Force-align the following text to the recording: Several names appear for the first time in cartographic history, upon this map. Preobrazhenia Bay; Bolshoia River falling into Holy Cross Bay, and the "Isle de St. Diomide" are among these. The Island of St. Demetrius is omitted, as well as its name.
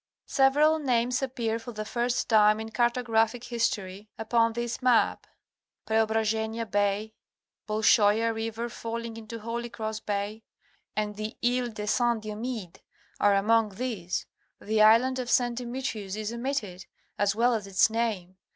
Several 0.25 0.79
names 0.79 1.21
appear 1.21 1.59
for 1.59 1.73
the 1.73 1.85
first 1.85 2.27
time 2.27 2.59
in 2.59 2.69
cartographic 2.71 3.43
history, 3.43 4.09
upon 4.17 4.53
this 4.53 4.81
map. 4.81 5.27
Preobrazhenia 5.85 6.65
Bay; 6.65 7.13
Bolshoia 7.67 8.33
River 8.33 8.67
falling 8.67 9.15
into 9.15 9.37
Holy 9.37 9.69
Cross 9.69 9.99
Bay, 9.99 10.41
and 10.95 11.17
the 11.17 11.37
"Isle 11.45 11.69
de 11.69 11.85
St. 11.85 12.23
Diomide" 12.23 12.79
are 13.19 13.35
among 13.35 13.75
these. 13.75 14.25
The 14.59 14.81
Island 14.81 15.19
of 15.19 15.29
St. 15.29 15.55
Demetrius 15.55 16.15
is 16.15 16.33
omitted, 16.33 16.87
as 17.19 17.35
well 17.35 17.53
as 17.53 17.67
its 17.67 17.87
name. 17.91 18.37